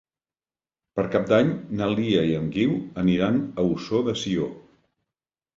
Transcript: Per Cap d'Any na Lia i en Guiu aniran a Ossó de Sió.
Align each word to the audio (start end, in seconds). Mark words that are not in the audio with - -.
Per 0.99 1.03
Cap 1.15 1.27
d'Any 1.31 1.51
na 1.81 1.89
Lia 1.91 2.23
i 2.29 2.33
en 2.39 2.47
Guiu 2.57 2.73
aniran 3.05 3.39
a 3.45 3.67
Ossó 3.77 4.03
de 4.09 4.17
Sió. 4.23 4.49